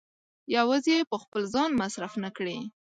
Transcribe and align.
يوازې 0.55 0.93
يې 0.97 1.03
په 1.11 1.17
خپل 1.23 1.41
ځان 1.53 1.69
مصرف 1.81 2.13
نه 2.23 2.29
کړي. 2.37 2.57